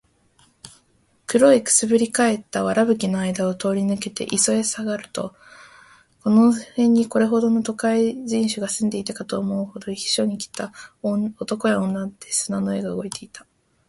[1.27, 5.35] 古い燻（くす）ぶり返った藁葺（わらぶき）の間あいだを通り抜けて磯（いそ）へ下りると、
[6.23, 13.45] この辺にこれほどの都会人種が住んでいるかと思うほど、避暑に来た男や女で砂の上が動いていた。